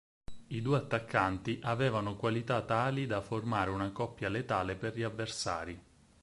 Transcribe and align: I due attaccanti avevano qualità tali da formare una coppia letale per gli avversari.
I 0.47 0.63
due 0.63 0.77
attaccanti 0.77 1.59
avevano 1.61 2.15
qualità 2.15 2.63
tali 2.63 3.05
da 3.05 3.21
formare 3.21 3.69
una 3.69 3.91
coppia 3.91 4.29
letale 4.29 4.73
per 4.75 4.97
gli 4.97 5.03
avversari. 5.03 5.79